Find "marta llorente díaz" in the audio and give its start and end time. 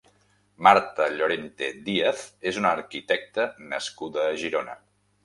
0.67-2.23